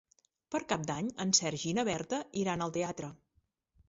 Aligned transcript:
Per 0.53 0.59
Cap 0.69 0.85
d'Any 0.87 1.11
en 1.25 1.33
Sergi 1.39 1.67
i 1.71 1.73
na 1.79 1.85
Berta 1.89 2.21
iran 2.45 2.65
al 2.67 2.73
teatre. 2.79 3.11